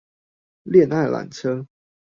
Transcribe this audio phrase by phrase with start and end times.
[0.65, 1.67] 戀愛纜車